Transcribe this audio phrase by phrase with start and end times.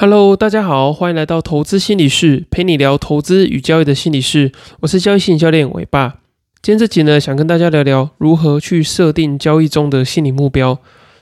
[0.00, 4.52] Hello，大家好，欢迎来到投资心理室，陪你聊投资与交易的心理室。
[4.78, 6.20] 我是交易心理教练伟爸。
[6.62, 10.78] 今天这集呢，想跟大家聊聊如何去设定交易中的心理目标。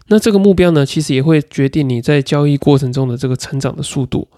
[0.08, 4.28] 那这个目标呢，其实也会决定你在交易过程中的这个成长的速度。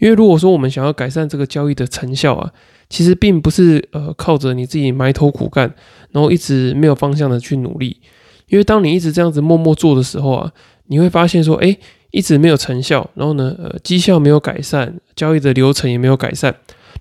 [0.00, 2.50] 因为如果说我们想要改善这个交易的成效啊，
[2.90, 5.72] 其实并不是呃靠着你自己埋头苦干，
[6.10, 7.98] 然后一直没有方向的去努力。
[8.48, 10.50] 因为当你一直这样子默默做的时候啊，
[10.88, 11.78] 你会发现说，哎。
[12.10, 16.54] 一直没有成效，然后呢，呃，绩效没有改善，交易的流程也没有改善。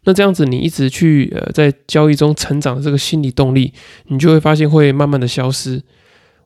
[0.04, 3.74] 那这样子，你一直去呃在交易中成长的这个心理动力，
[4.08, 5.82] 你就会发现会慢慢的消失。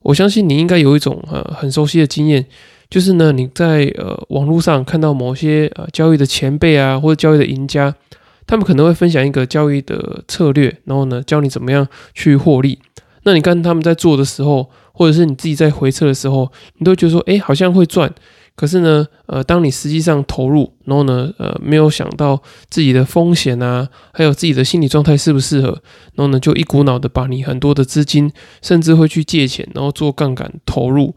[0.01, 2.45] 我相信你应该有一种呃很熟悉的经验，
[2.89, 7.93] 就是呢你在呃网络上看到某些呃交易的前辈啊，或者交易的赢家，
[8.47, 12.79] 他们可能会分享一个交易的策略，然后呢教你怎么样去获利。
[13.23, 18.09] 那你看他们在做的时候，或者是你自己在回撤的时候，你都觉得说，哎，好像会赚。
[18.59, 25.69] 可是呢，呃，当你实际上投入，然后呢，呃，没有想到自己的风险啊，还有自己的心理状态适不适合，
[26.15, 28.29] 然后呢，就一股脑的把你很多的资金，
[28.61, 31.15] 甚至会去借钱，然后做杠杆投入，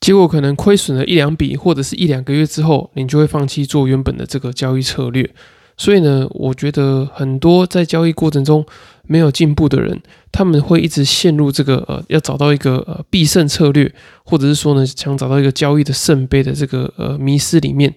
[0.00, 5.28] 结果可能亏损了一两笔，或者是一两个月之后，你就会放弃做原本的这个交易策略。
[5.76, 8.64] 所以呢，我觉得很多在交易过程中
[9.06, 10.00] 没有进步的人，
[10.32, 13.92] 他们会一直陷入这个呃，要找到一个呃必胜策略，
[14.24, 17.94] 或者是说呢，想找到一个交易的圣杯的这个呃迷失里面。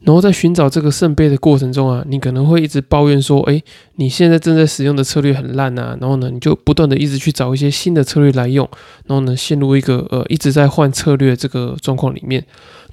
[0.00, 3.60] 然后在寻找这个圣杯的过程中啊，你可能会一直抱怨说，哎，
[3.96, 5.96] 你现在正在使用的策略很烂啊。
[6.00, 8.68] 然后呢，你就不断的一直去找一些新的策略来用，
[9.06, 12.44] 然后呢，陷入一个呃一直在换策略这个状况里面。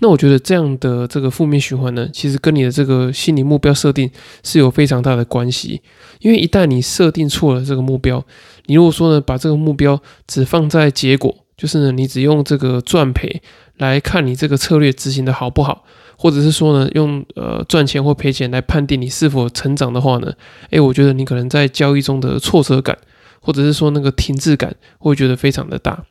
[0.03, 4.11] 那我觉得这样的这个负面循环呢，其实跟你的这个心理目标设定
[4.43, 5.81] 是有非常大的关系。
[6.19, 8.21] 因为一旦你设定错了这个目标，
[8.65, 13.41] 你如果说呢，把这个目标只放在结果，就是呢，你只用这个赚赔
[13.77, 15.85] 来看你这个策略执行的好不好。
[16.17, 20.33] 或者是说呢，用呃赚钱或赔钱来判定你是否成长的话呢，
[20.71, 22.97] 诶，我觉得你可能在交易中的挫折感，
[23.39, 26.03] 或者是说那个停滞感，会觉得非常的大。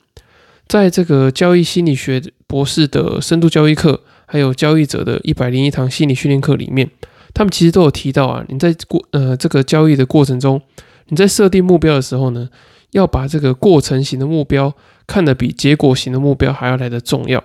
[0.68, 6.90] 在这个交易心理学博士的深度交易课，还有交易者的一百零一堂心理训练课里面，
[7.34, 10.60] 他们其实都有提到啊，你在过呃这个交易的过程中，
[11.08, 12.48] 你在设定目标的时候呢，
[12.92, 14.74] 要把这个过程型的目标
[15.06, 17.42] 看得比结果型的目标还要来的重要。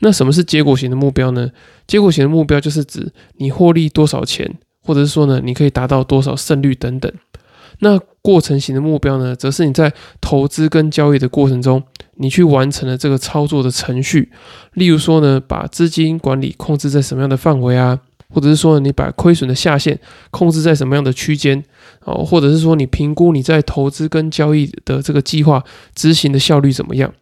[0.00, 1.50] 那什么是结果型的目标呢？
[1.86, 7.12] 结果型的目标就是指你获利多少钱，或者是说呢，你可以达到多少胜率等等。
[7.78, 11.82] 那过程型的目标呢，则是你在投资跟交易的过程中，
[12.16, 14.30] 你去完成了这个操作的程序。
[14.74, 19.98] 例如说呢，把资金管理控制在什么样的范围啊，或者是说你把亏损的下限
[20.30, 21.62] 控制在什么样的区间
[22.04, 25.62] 哦，或者是说你评估你在投资跟交易的这个计划
[25.94, 27.12] 执行的效率怎么样。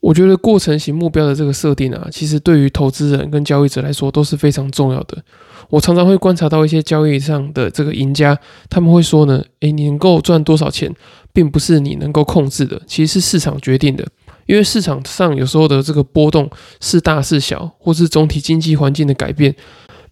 [0.00, 5.20] 我觉得过程型目标的这个设定啊，其实对于投资人跟交易者来说都是非常重要的。
[5.68, 8.38] 我常常会观察到一些交易上的这个赢家，
[8.70, 10.94] 他们会说呢：“诶，你能够赚多少钱，
[11.32, 14.06] 并不是你能够控制的，其实是市场决定的。
[14.46, 19.54] 因为市场上有时候的这个波动是大是小，或是总体经济环境的改变。”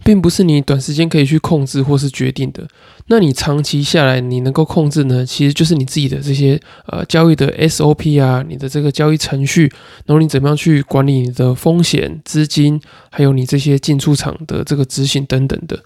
[0.04, 2.68] 并不是你短时间可以去控制或是决定的。
[3.06, 5.24] 那你长期下来，你能够控制呢？
[5.24, 9.62] 其实就是你自己的这些呃交易的 SOP 啊，你的这个交易程序，
[10.04, 12.78] 然后你怎么样去管理你的风险、资金，
[13.10, 15.82] 还有你这些进出场的这个执行等等的。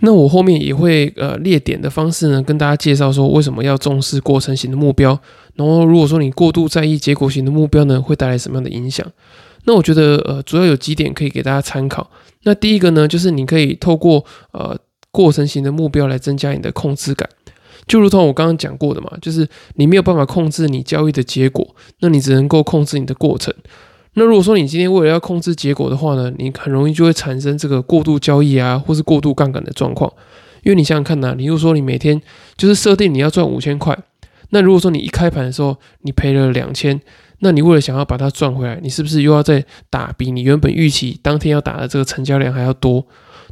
[0.00, 5.20] 那我后面也会呃列点的方式呢，跟大家介绍说为什么要重视过程型的目标。
[5.54, 9.06] 然后如果说你过度在意结果型的目标呢，会带来什么样的影响？
[9.64, 12.10] 那我觉得呃主要有几点可以给大家参考。
[12.44, 14.76] 那第一个呢，就是你可以透过呃
[15.10, 17.28] 过程型的目标来增加你的控制感，
[17.86, 23.54] 就如同我刚刚讲过的嘛，就是你没有办法控制你交易的结果，那你只能够控制你的过程。
[24.14, 30.12] 那如果说你今天为了要控制结果的话呢，你很容易就会产生这个过度交易啊，或是过度杠杆的状况。
[30.64, 32.20] 因为你想想看呐，你如果说你每天
[32.56, 33.96] 就是设定你要赚五千块，
[34.52, 36.98] 那如果说你一开盘的时候你赔了两千。
[37.44, 43.04] 那你为了想要把它赚回来，你是不是又要再打比你原本预期当天要打的这个成交量还要多？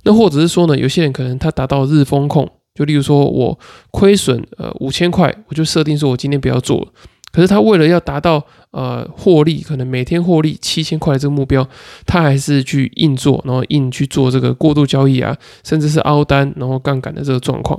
[0.04, 3.58] 那或者是说呢，有些人可能他达到日风控，就例如说我
[3.90, 6.86] 亏损呃五千块，我就设定说我今天不要做了。
[7.32, 11.68] 可是他为了要达到呃获利，可能每天获利七千块这个目标，
[12.06, 17.76] 他还是去硬做，然后硬去做这个过度交易啊，甚至是凹单，然后杠杆的这个状况。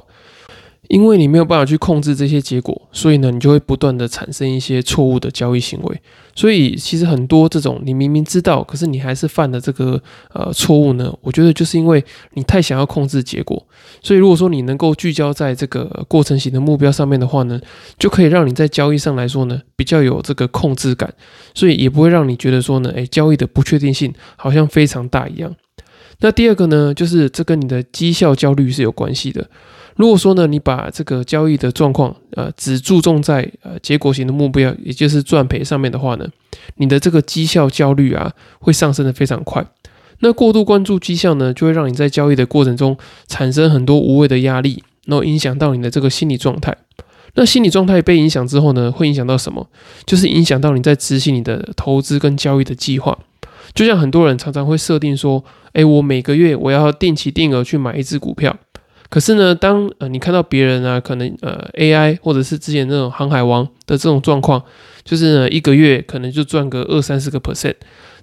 [0.88, 6.01] 因为你没有办法去控制这些结果，所以呢，你就会不断的产生一些错误的交易行为。
[6.36, 10.01] 所以其实很多这种你明明知道，可是你还是犯的这个
[10.33, 13.62] 呃错误呢，我觉得就是因为你太想要控制结果。
[14.01, 17.60] 所以如果说你能够聚焦在这个过程型的目标上面的话呢，
[18.00, 21.13] 就可以让你在交易上来说呢比较有这个控制感，
[21.54, 25.54] 所以也不会让你觉得说呢，诶，交易的不确定性好像非常大一样。
[26.22, 29.48] 那第二个呢，就是这跟你的绩效焦虑是有关系的。
[29.96, 36.28] 如果说呢，你把这个交易的状况，呃，只注重在呃结果型的目标，也就是赚赔上面的话呢，
[36.76, 39.66] 你的这个绩效焦虑啊，会上升的非常快。
[40.20, 42.98] 那过度关注绩效呢，就会让你在交易的过程中
[43.28, 46.76] 产生很多无谓的压力，然后影响到你的这个心理状态。
[47.36, 49.68] 那心理状态被影响之后呢，会影响到什么？
[50.06, 53.18] 就是影响到你在执行你的投资跟交易的计划。
[53.74, 58.56] 就像很多人常常会设定说，诶，我每个月我要定期定额去买一只股票。
[59.12, 64.63] 可是呢，当呃你看到别人啊，可能呃 AI 或者是之前那种航海王的这种状况，
[65.04, 67.75] 就是呢一个月可能就赚个二三十个 percent，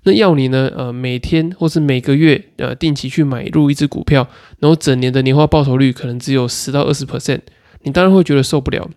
[0.05, 4.27] 那要你呢呃每天或是每个月呃定期去买入一只股票，
[4.61, 7.43] 然后整年的年化报酬率可能只有十到二十 percent，
[7.83, 8.89] 你当然会觉得受不了。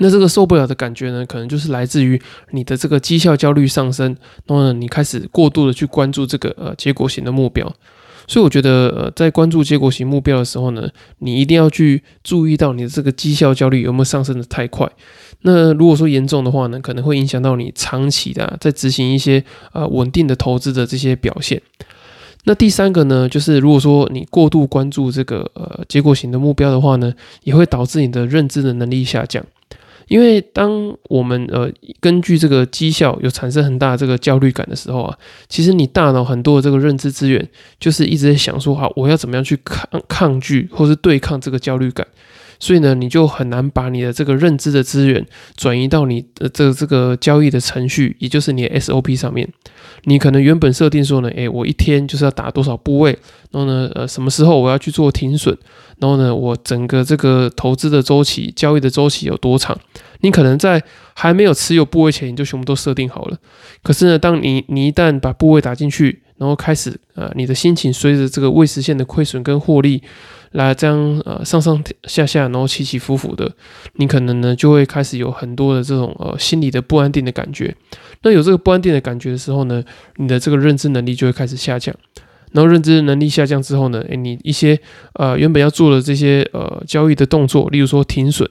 [0.00, 2.20] 那这个受不了的感觉呢，可能就是来自于
[2.50, 4.16] 你的这个绩效焦虑上升，
[4.46, 7.72] 然后呢你开始过度的去关注这个呃结果型的目标。
[8.26, 10.88] 所以我觉得，呃，在关注结果型目标的时候呢，
[11.18, 14.90] 你一定要去注意到你的这个绩效焦虑有没有上升的太快。
[15.42, 21.60] 那如果说严重的话呢，可能会影响到你长期的在执行一些呃稳定的投资的这些表现。
[22.44, 27.12] 那第三个呢，就是如果说你过度关注这个呃结果型的目标的话呢，
[27.42, 29.44] 也会导致你的认知的能力下降。
[30.08, 31.70] 因为当我们呃
[32.00, 35.18] 根据这个绩效有产生很大这个焦虑感的时候啊，
[35.48, 37.48] 其实你大脑很多的这个认知资源
[37.80, 42.06] 就是一直在想说，好，我要怎么样去抗抗拒或是对抗这个焦虑感。
[42.64, 45.22] 所以呢，你就很难把你的这个认知的资源
[45.54, 49.46] 转移到你的这这个交易的程序，也就是你的 SOP 上面。
[50.04, 53.10] 你可能原本设定说呢，诶，我一天就是要打多少部位，
[53.50, 55.54] 然后呢，呃，什么时候我要去做停损，
[55.98, 59.78] 然后呢，我整个这个投资的周期、交易的周期有多长？
[60.22, 60.82] 你可能在
[61.12, 63.36] 还没有持有部位前，你就全部都设定好了。
[63.82, 70.02] 可是呢，当你你一旦把部位打进去，然后开始呃，你的心情随着这个未实现的亏损跟获利。
[70.54, 73.52] 来这样呃上上下下，然后起起伏伏的，
[73.94, 77.74] 你可能呢就会开始有很多的这种呃心理的不安定的感觉。
[78.22, 79.82] 那有这个不安定的感觉的时候呢，
[80.16, 81.92] 你的这个认知能力就会开始下降。
[82.52, 84.78] 然后认知能力下降之后呢，诶，你一些
[85.14, 88.48] 呃原本要做的这些呃交易的动作，例如说停损，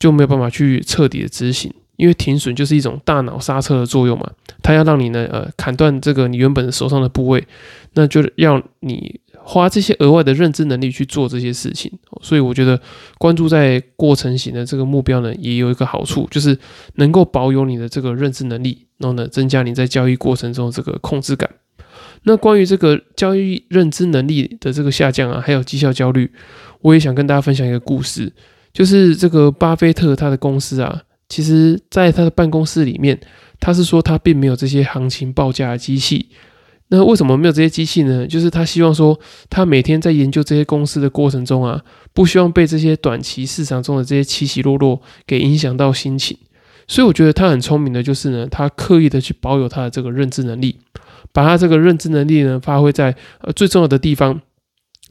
[0.00, 4.28] 就没有办法去彻底的执行，因为停损就是一种大脑刹车的作用嘛，
[4.64, 7.46] 它要让你呢呃砍断这个你原本手上的部位，
[7.94, 9.20] 那就要你。
[9.50, 11.90] 花这些额外的认知能力去做这些事情，
[12.22, 12.80] 所以我觉得
[13.18, 16.56] 关注在过程型的这个目标呢，也有一个好处，就是
[16.94, 21.50] 能够保有你的这个认知能力，然后呢，增加你在交易过程中这个控制感。
[22.22, 26.30] 那关于这个交易认知能力的这个下降啊，还有绩效焦虑，
[26.82, 28.32] 我也想跟大家分享一个故事，
[28.72, 33.18] 就是这个巴菲特他的公司啊，其实在他的办公室里面，
[33.58, 36.28] 他是说他并没有这些行情报价的机器。
[36.92, 38.26] 那为什么没有这些机器呢？
[38.26, 39.16] 就是他希望说，
[39.48, 41.80] 他每天在研究这些公司的过程中啊，
[42.12, 46.36] 不希望被这些短期市场中的这些起起落落给影响到心情。
[46.88, 50.80] 所以我觉得他很聪明的，就是呢，他刻意的去保有他的这个认知能力，
[51.32, 54.40] 把他这个认知能力呢发挥在呃最重要的地方，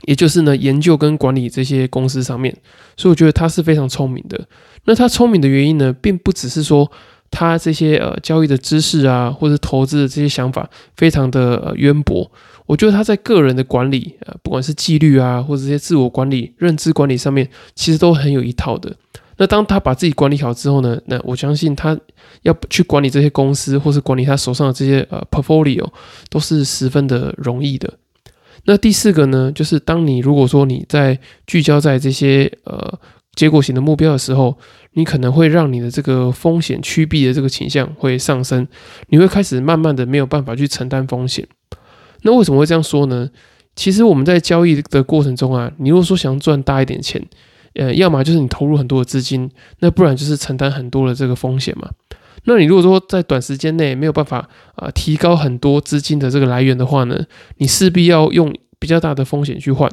[0.06, 2.54] 也就是呢研究跟管理这些公司上面。
[2.98, 4.46] 所以我觉得他是非常聪明的。
[4.84, 6.92] 那他聪明的原因呢，并不只是说。
[7.32, 12.30] 他这些呃交易的知识啊，或者投资的这些想法，非常的呃渊博。
[12.66, 18.96] 我觉得他在个人的管理啊，不管是纪律啊，或者这些自我管理、认知管理上面，其实都很有一套的。
[19.38, 21.98] 那当他把自己管理好之后呢，那我相信他
[22.44, 25.88] 要去管理这些公司，或是管理他手上的这些呃 portfolio，
[26.30, 27.92] 都是十分的容易的。
[28.66, 33.00] 那第四个呢，就是当你如果说你在聚焦在这些呃。
[33.40, 34.58] 结果型的目标的时候，
[34.96, 38.68] 你可能会让你的这个风险趋避的这个倾向会上升，
[39.08, 41.48] 你会开始慢慢的没有办法去承担风险。
[42.24, 43.30] 那为什么会这样说呢？
[43.78, 47.26] 其实我们在交易的过程中啊，你如果说想赚大一点钱，
[47.76, 51.90] 呃，要么就是你投入很多的资金，那不然就是承担很多的这个风险嘛。
[52.44, 57.24] 那你如果说在短时间内没有办法啊提高很多资金的这个来源的话呢，
[57.56, 59.90] 你势必要用比较大的风险去换。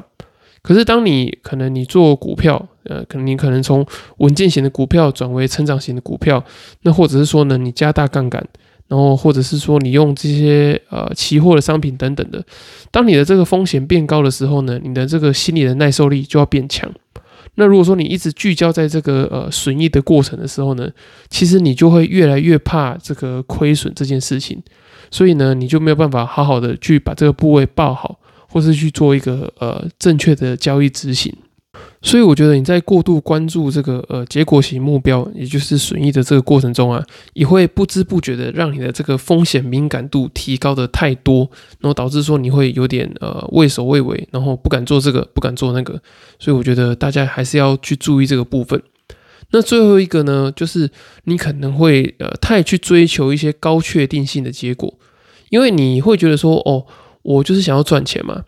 [0.67, 3.85] 可是，当你可能你做股票，呃，可能你可能从
[4.17, 6.43] 稳健型的股票转为成长型的股票，
[6.81, 8.45] 那或者是说呢，你加大杠杆，
[8.89, 12.43] 然后或者是说你用这些呃期货的商品等等的，
[12.91, 16.91] 当你的这个风险变高的时候呢，你的这个心理的耐受力就要变强。
[17.55, 20.89] 那如果说你一直聚焦在这个呃损益的过程的时候呢，
[21.29, 24.61] 其实你就会越来越怕这个亏损这件事情，
[25.09, 28.19] 所以呢，你就没有办法好好的去把这个部位报好。
[28.49, 31.33] 或是去做一个呃正确的交易执行，
[32.01, 41.49] 所以我觉得你在过度关注这个呃结果型目标，也就是损益的这个过程中啊，也会不知不觉的让你的这个风险敏感度提高的太多，
[41.79, 46.01] 然后导致说你会有点呃畏首畏尾，然后不敢做这个，不敢做那个。
[46.39, 48.81] 所以我觉得大家还是要去注意这个部分。
[49.51, 50.89] 那最后一个呢，就是
[51.23, 54.93] 你可能会呃太去追求一些高确定性的结果，
[55.49, 56.85] 因为你会觉得说哦，
[57.27, 58.41] 我就是想要赚钱嘛。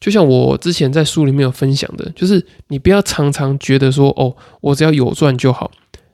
[0.00, 5.70] 就像我之前在书里面有分享的，就是你不要常常觉得说哦，我只要有赚就好，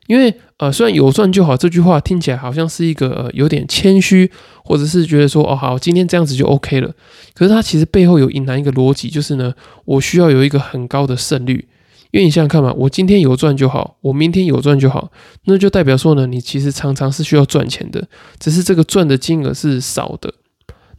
[0.07, 4.31] 因为呃，虽然有赚就好这句话听起来好像是一个有点谦虚，
[4.63, 6.95] 或者是觉得说哦好，今天这样子就 OK 了。
[7.35, 9.53] 可是它其实背后有隐含一个逻辑，就是呢，
[9.87, 11.67] 我需要有一个很高的胜率。
[12.13, 15.11] 因为你想想看嘛，我今天有赚就好，我明天有赚就好，
[15.45, 18.07] 那就代表说呢，你其实常常是需要赚钱的，
[18.39, 20.33] 只是这个赚的金额是少的。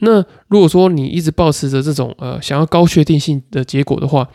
[0.01, 4.27] 那如果说你一直保持着这种呃想要高确定性的结果的话，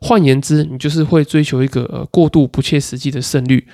[0.00, 3.66] 换言之，你就是会追求一个呃过度不切实际的胜率。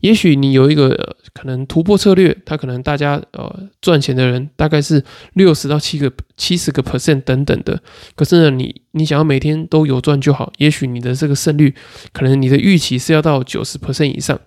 [0.00, 5.02] 也许你有一个可能突破策略，它可能大家呃赚钱的人大概是
[5.32, 7.80] 六十到七个七十个 percent 等等的，
[8.14, 11.74] 可是呢，你你想要每天都有赚就好，也许你的这个胜率
[12.12, 14.38] 可能你的预期是要到九十 percent 以上。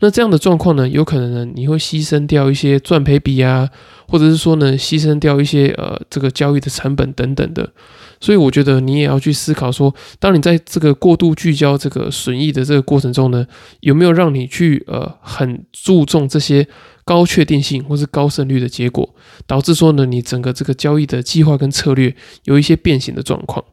[0.00, 3.70] 那这样的状况呢，有可能呢，你会牺牲掉一些赚赔比啊，
[4.08, 7.72] 或者是说呢，牺牲掉一些呃这个交易的成本等等的。
[8.20, 13.46] 所以我觉得你也要去思考说，当你在这个过度聚焦这个损益的这个过程中呢，
[13.80, 16.66] 有没有让你去呃很注重这些
[17.04, 19.14] 高确定性或是高胜率的结果，
[19.46, 23.64] 导致说呢，你整个这个交易的计划跟策略有一些变形的状况。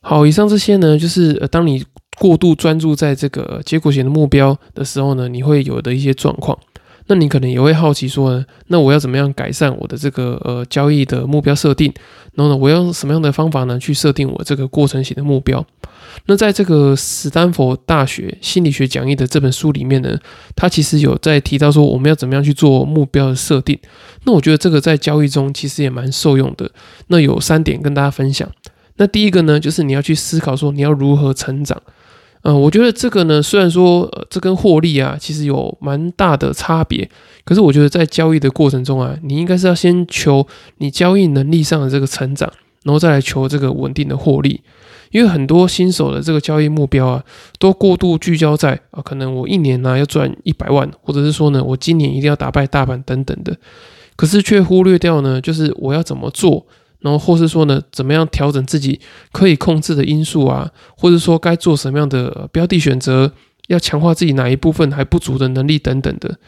[0.00, 1.84] 好，以上这些呢，就是呃当你。
[2.20, 6.58] 过度专注在这个结果型的目标的时候呢，你会有的一些状况。
[7.06, 11.90] 那你可能也会好奇说呢，那我要怎么样改善我的这个呃交易的目标设定？
[12.34, 15.64] 然后呢，我要用什么样的方法呢去设定我这个过程型的目标？
[16.26, 20.16] 那在这个斯坦福大学心理学讲义的这本书里面呢，
[20.54, 23.78] 它其实有在提到说我们要怎么样去做目标的设定。
[24.24, 26.70] 那我觉得这个在交易中其实也蛮受用的。
[27.06, 28.46] 那有三点跟大家分享。
[28.98, 31.80] 那第一个呢，就是你要去思考说你要如何成长。
[32.42, 37.08] 嗯，我觉得这个呢，虽然说呃，这跟获利啊，其实有蛮大的差别。
[37.44, 40.46] 可是我觉得在交易的过程中啊，你应该是要先求
[40.78, 42.50] 你交易能力上的这个成长，
[42.84, 44.62] 然后再来求这个稳定的获利。
[45.10, 47.24] 因为很多新手的这个交易目标啊，
[47.58, 53.54] 都过度聚焦在啊，可能我一年呢要赚一百万，或者是说呢，我今年一定要打败大盘等等的。
[54.16, 56.66] 可是却忽略掉呢，就是我要怎么做。
[57.00, 59.00] 然后，或是说呢，怎么样调整自己
[59.32, 63.32] 可以控制的因素啊，或者说该做什么样的标的选择，
[63.68, 66.38] 要强化自己哪一部分还不足的能力等等的。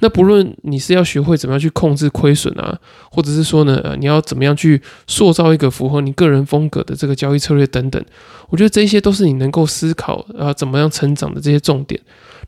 [0.00, 2.78] 那不论你是要学会怎么样去控制亏损啊，
[3.10, 8.02] 或者是说呢，呃，你要怎么样去塑造一个符合你个人风格的这个交易策略等等，
[8.48, 12.00] 我觉得这些都是你能够思考啊，怎么样成长的这些重点。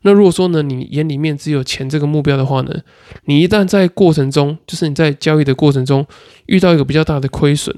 [0.03, 2.73] 那如果说呢，你眼里面只有钱这个目标的话呢，
[3.25, 6.05] 你一旦在过程中，就是你在交易的过程中
[6.45, 7.75] 遇到一个比较大的亏损，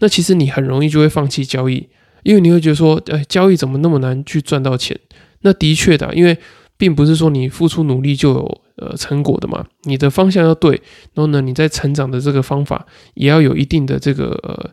[0.00, 1.88] 那其实你很容易就会放弃交易，
[2.22, 4.98] 因为你会觉得说，哎，交易怎么那么难去赚到钱？
[5.40, 6.36] 那的确的，因为
[6.76, 10.72] 并不是说你付出努力就有呃成果的嘛，你的方向要对，
[11.14, 14.70] 然后呢，你在成长的这个方法也要有一定的这个呃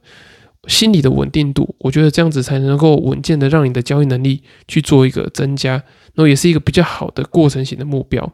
[0.68, 5.84] 心理的稳定度，我觉得这样子才能够稳健的让你的交易能力去做一个增加。
[6.14, 8.34] 然后也是一个比较好的过程型的目标。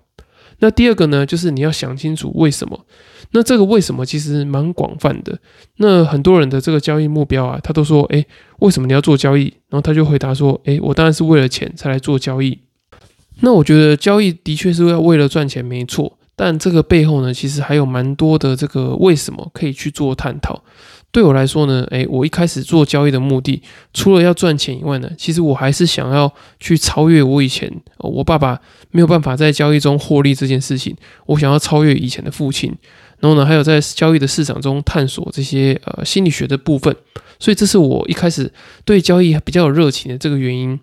[0.58, 2.88] 那第二个呢，就是你要想清楚为什么。
[3.34, 5.38] 那这个为什么其实蛮广泛的。
[5.76, 8.26] 那很多人的这个交易目标啊，他都说：“诶，
[8.62, 12.58] 为什么你要做交易？”然后他就回答说：“诶，我当然是为了钱才来做交易。”
[13.41, 16.17] 那我觉得交易的确是要为了赚钱，没错。
[16.36, 20.63] 但这个背后呢，其实还有蛮多的这个为什么可以去做探讨。
[21.12, 28.60] 对我来说呢，诶，我一开始做交易的目的，除了要赚钱以外呢，其实我还是想要去超越我以前我爸爸
[28.91, 32.72] 没有办法在交易中获利这件事情，我想要超越以前的父亲。
[33.20, 36.96] 然后呢，还有在交易的市场中探索这些呃心理学的部分，
[37.39, 38.51] 所以这是我一开始
[38.86, 40.79] 对交易比较有热情的这个原因。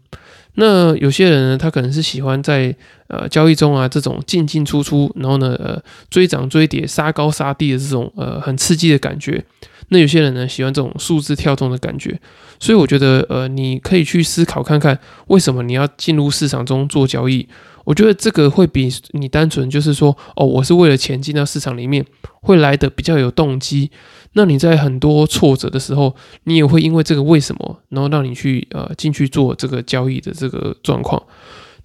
[0.54, 2.74] 那有些人呢，他可能是喜欢在
[3.08, 9.44] 呃交易中啊这种进进出出，然后呢呃追涨追跌、杀高杀低的这种呃很刺激的感觉。
[9.88, 12.18] 那有些人呢喜欢这种数字跳动的感觉。
[12.60, 17.48] 所以我觉得呃你可以去思考看看，为什么你要进入市场中做交易？
[17.84, 22.04] 我觉得这个会比你单纯就是说哦我是为了钱进到市场里面，
[22.42, 23.90] 会来的比较有动机。
[24.32, 31.22] 那你在很多挫折的时候，你也会因为这个为什么，然后让你去呃进去做这个交易的这个状况。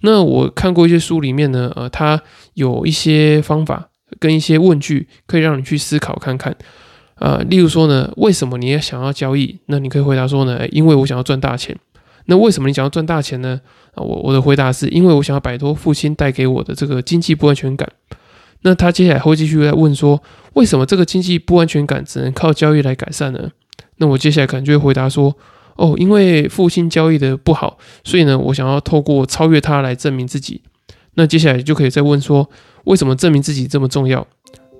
[0.00, 2.20] 那我看过一些书里面呢，呃，它
[2.54, 6.56] 有一些方法跟一些问句，可以让你去思考看看。
[7.16, 9.58] 呃，例如说呢，为什么你也想要交易？
[9.66, 11.78] 那你可以回答说呢，因为我想要赚大钱。
[12.24, 13.60] 那为什么你想要赚大钱呢？
[13.94, 17.88] 啊，我我的回答是因为我想要摆脱父亲带给我的这个经济不安全感。
[18.62, 23.50] 那他接下来会继续在问说，为什么这个经济不安全感只能靠交易来改善呢？
[23.96, 25.34] 那我接下来可能就会回答说，
[25.76, 30.62] 哦，因为父亲交易的不好，所以呢，我想要透过超越他来证明自己。
[31.14, 32.48] 那接下来就可以再问说，
[32.84, 34.26] 为什么证明自己这么重要？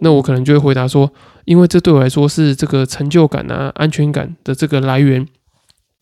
[0.00, 1.10] 那我可能就会回答说，
[1.44, 5.26] 因为这对我来说是这个成就感啊、安全感的这个来源。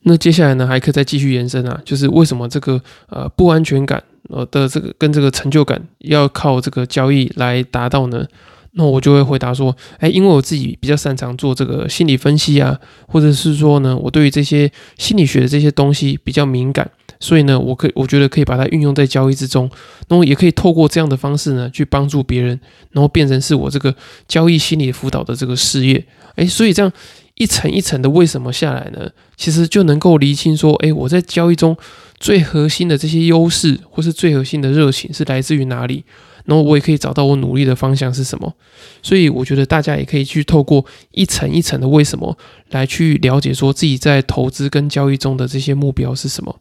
[0.02, 8.24] 那接下来呢，还可以再继续延伸啊，就是为什么这个呃不安全感呃的这个跟这个成就感要靠这个交易来达到呢？
[8.72, 12.78] 那我就会回答说，哎，因为我自己比较擅长做这个心理分析啊，
[13.08, 16.88] 或者是说呢，我对于这些心理学的这些东西比较敏感，
[17.18, 19.68] 所以呢，我可以我觉得可以把它运用在交易之中，
[20.08, 22.60] 那么也可以透过这样的方式呢，去帮助别人，
[22.92, 23.92] 然后变成是我这个
[24.28, 26.92] 交易心理辅导的这个事业，哎，所以这样。
[27.38, 29.10] 一层一层的为什么下来呢？
[29.36, 31.76] 其实就能够厘清说，诶，我在交易中
[32.18, 36.04] 最核心的这些优势，或是最核心的热情是来自于哪里？
[36.44, 38.54] 然后我也可以找到我努力的方向是什么。
[39.02, 42.36] 所以我觉得大家也可以去透过一层一层的为什么
[42.70, 46.58] 来去了解，说自己在投资跟交易中的这些目标是什么。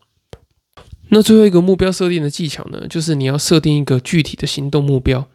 [1.09, 5.25] 那最后一个目标设定的技巧呢，就是你要设定一个具体的行动目标。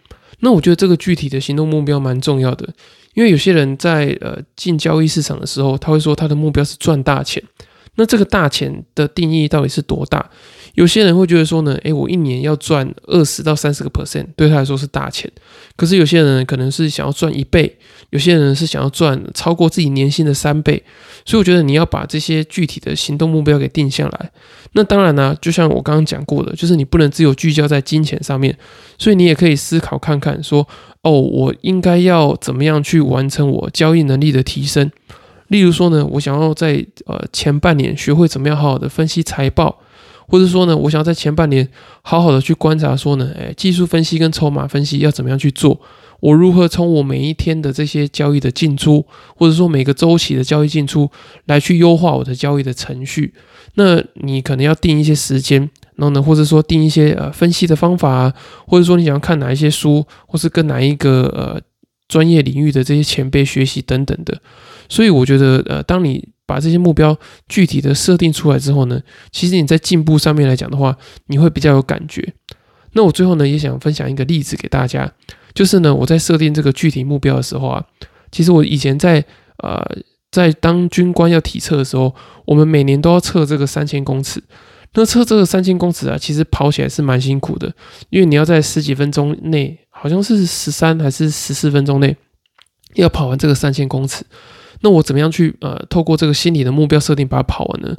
[0.40, 2.74] 那我觉得这个具体的行动目标蛮重要的。
[3.14, 7.42] 因为有些人在呃进交易市场的时候，他会说他的目标是赚大钱。
[7.96, 10.30] 那这个大钱的定义到底是多大？
[10.72, 15.30] 有些人会觉得说呢，诶，我一年要赚二十到三十个 percent，对他来说是大钱。
[15.76, 17.76] 可是有些人可能是想要赚一倍，
[18.08, 20.82] 有些人是想要赚超过自己年薪的三倍。
[21.26, 24.30] 所以我觉得你要把这些具体的行动目标给定下来。
[24.72, 28.56] 那当然呢，就像我刚刚讲过的，就是你不能只有聚焦在金钱上面，
[28.96, 30.66] 所以你也可以思考看看说，
[31.02, 34.90] 哦，我应该要怎么样去完成我交易能力的提升？
[35.48, 39.78] 例如说呢，我想要在呃前半年学会怎么样好好的分析财报。
[40.28, 41.68] 或者说呢，我想要在前半年
[42.00, 45.78] 好好的去观察，说呢，哎，技术分析跟筹码分析要怎么样去做？
[46.20, 49.04] 我如何从我每一天的这些交易的进出，
[49.36, 51.10] 或者说每个周期的交易进出，
[51.46, 53.34] 来去优化我的交易的程序？
[53.74, 58.34] 那你可能要定一些时间，然后呢，或者说定一些呃分析的方法啊，
[58.66, 61.60] 或者说你想要看哪一些书，或是跟哪一个呃
[62.08, 64.40] 专业领域的这些前辈学习等等的。
[64.88, 67.16] 所以我觉得，呃，当你把这些目标
[67.48, 72.34] 具体的设定出来之后呢，其实你在进步上面来讲的话，你会比较有感觉。
[72.92, 75.10] 那我最后呢，也想分享一个例子给大家，
[75.54, 77.84] 就是呢，我在设定这个具体目标的时候啊，
[78.30, 79.24] 其实我以前在
[79.58, 79.82] 呃
[80.30, 82.14] 在当军官要体测的时候，
[82.44, 84.42] 我们每年都要测这个三千公尺。
[84.94, 87.72] 那测这个三千公尺啊，其实跑起来是蛮辛苦的，
[88.10, 92.14] 因为你要在十几分钟内，好像是十三还是十四分钟内，
[92.94, 94.24] 要跑完这个三千公尺。
[94.82, 97.96] 那我怎么样去呃，透过这个心理的目标设定把它跑完呢？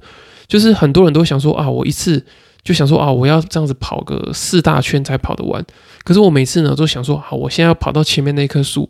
[0.47, 2.23] 就是很多人都想说啊，我一次
[2.63, 5.65] 就想说啊，我要这样子跑个四大圈才跑得完。
[6.03, 8.89] 可是我每次呢都想说，好，我现在要跑到前面那棵树。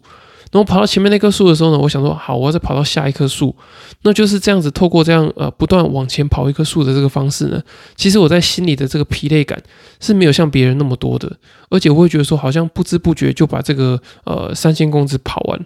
[0.54, 3.56] 然后跑到前面那棵树的时候呢，我想说，好，我要再跑到下一棵树。
[4.04, 7.60] 那就是这样子，透过这样呃不断往前跑一棵树的这个方式呢，
[7.96, 9.60] 其实我在心里的这个疲累感
[10.00, 11.38] 是没有像别人那么多的，
[11.72, 15.60] 而且我会觉得说，好像不知不觉就把这个呃三千公尺跑完。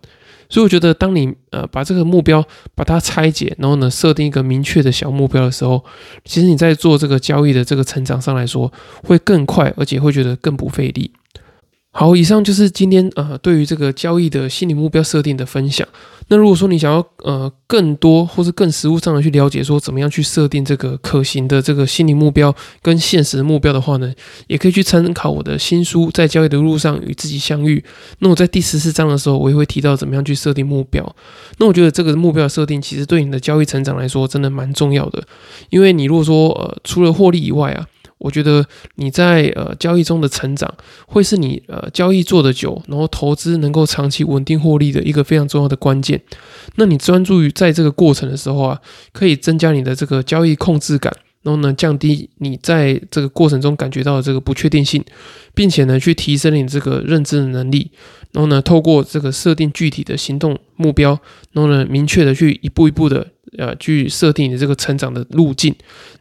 [0.50, 2.42] 所以我觉得，当你呃把这个目标
[2.74, 5.84] 把它拆解，然后呢设定一个明确的小目标的时候，
[6.24, 8.72] 其实你在做这个交易的这个成长上来说，
[9.04, 11.12] 会更快，而且会觉得更不费力。
[12.00, 15.88] 好，以上就是今天呃对于这个交易的心理目标设定的分享。
[16.28, 24.14] 那如果说你想要呃更多或是更实物上的去了解，说怎么样去设定这个可行的这个心理目标跟现实目标的话呢，
[24.46, 27.80] 也可以去参考我的新书《在交易的路上与自己相遇》。
[28.20, 31.16] 那我在第十四章的时候，我也会提到怎么样去设定目标。
[31.58, 35.24] 那我觉得这个目标设定其实对你的交易成长来说真的蛮重要的，
[35.72, 37.88] 因为你如果说呃除了获利以外啊。
[38.20, 40.74] 我觉得你在呃交易中的成长，
[41.08, 46.20] 会是你呃交易做的久，然后投资能够长期稳定获利的一个非常重要的关键。
[46.76, 48.82] 那你专注于在这个过程的时候啊，
[49.14, 55.04] 可以增加你的这个交易控制感，然后呢降低你在这个过程中感觉到的这个不确定性，
[55.54, 57.92] 并且呢去提升你这个认知的能力。
[58.34, 61.20] 然后呢透过这个设定具体的行动目标，
[61.52, 63.28] 然后呢明确的去一步一步的。
[63.58, 65.74] 呃，去设定你这个成长的路径，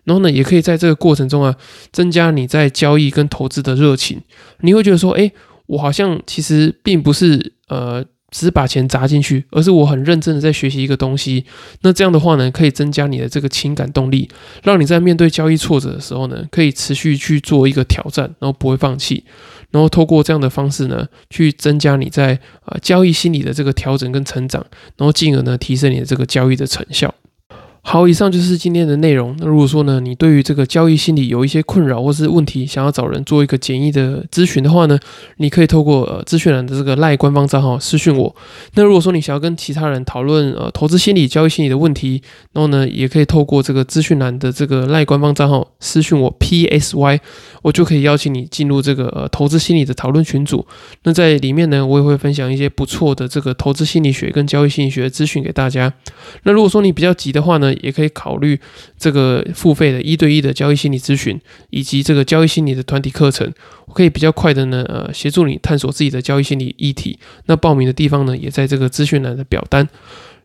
[0.04, 1.54] 然后呢，也可以在这个过程中啊，
[1.92, 4.20] 增加你在交易跟投资的热情。
[4.60, 5.32] 你会觉得说，哎，
[5.66, 8.04] 我好像其实并不是呃，
[8.36, 11.46] 只是把钱砸进去，而是我很认真的在学习一个东西。
[11.80, 14.28] 那这样的话呢，可以增加你的这个情感动力，
[14.62, 19.24] 让你在面对交易挫折的时候呢，可以持续去做一个挑战，然后不会放弃。
[19.70, 24.64] 然后透过这样的方式呢，去增加你在呃交易心理的这个调整跟成长，
[24.98, 27.14] 然后进而呢提升你的这个交易的成效。
[27.88, 29.32] 好，以上就是今天的内容。
[29.38, 34.98] 那如果说呢，你对于这个交易心理有一些困扰或是问题，想要找人做一个简易的咨询的话呢，
[35.36, 38.34] 你可以透过呃资讯栏的这个赖官方账号私讯我。
[38.74, 42.20] 那如果说你想要跟其他人讨论呃投资心理、交易心理的问题，
[42.52, 47.20] 然后呢，也可以透过这个资讯栏的这个赖官方账号私讯我 P S Y，
[47.62, 50.66] 我就可以邀请你进入这个呃投资心理的讨论群组。
[51.04, 55.94] 那在里面呢，我也会分享一些不错的这个投资心理学跟交易心理学的资讯给大家。
[56.42, 58.58] 那如果说你比较急的话呢，也可以考虑
[58.98, 63.52] 这个付费的一对一的交易心理咨询，以及这个交易心理的团体课程，
[63.86, 67.18] 我可以比较快的呢，呃，协助你探索自己的交易心理议题。
[67.46, 69.88] 那报名的地方呢，也在这个资讯栏的表单。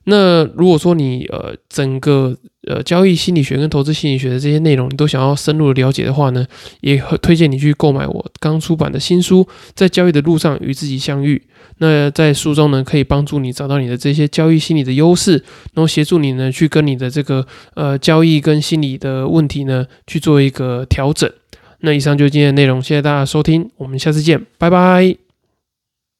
[0.05, 2.35] 那如果说你呃整个
[2.67, 6.45] 呃交易心理学跟投资心理学的这些内容，你都想要深入的了解的话呢，
[6.81, 9.43] 也推荐你去购买我刚出版的新书
[9.75, 11.37] 《在交易的路上与自己相遇》。
[11.77, 15.33] 那在书中呢，可以帮助你找到你的这些交易心理的优势，
[15.73, 21.31] 然后协助你呢去跟你的这个呃交易跟心理的问题呢去做一个调整。
[21.79, 25.20] 那以上就是今天的内容，谢谢大家收听，我们下次见，拜拜。